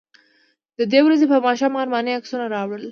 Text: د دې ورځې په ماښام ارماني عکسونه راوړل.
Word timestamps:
د 0.77 0.79
دې 0.91 0.99
ورځې 1.05 1.25
په 1.31 1.37
ماښام 1.45 1.73
ارماني 1.81 2.11
عکسونه 2.17 2.45
راوړل. 2.55 2.79